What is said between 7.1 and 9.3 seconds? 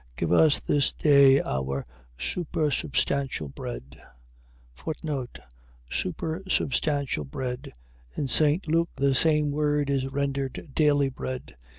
bread.. .In St. Luke the